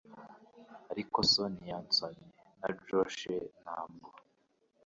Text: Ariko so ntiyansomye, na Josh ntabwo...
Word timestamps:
Ariko 0.91 1.17
so 1.31 1.43
ntiyansomye, 1.53 2.27
na 2.59 2.69
Josh 2.85 3.21
ntabwo... 3.63 4.09